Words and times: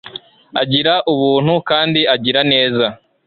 agira 0.61 0.93
ubuntu 1.13 1.53
kandi 1.69 2.01
agira 2.15 2.41
neza 2.51 2.85